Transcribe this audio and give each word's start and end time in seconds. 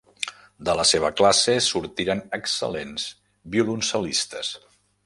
De 0.69 0.73
la 0.79 0.85
seva 0.91 1.11
classe 1.19 1.55
sortiren 1.67 2.25
excel·lents 2.41 3.07
violoncel·listes. 3.59 4.55